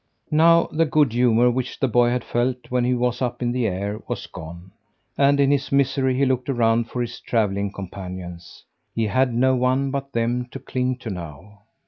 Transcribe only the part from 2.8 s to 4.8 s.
he was up in the air, was gone,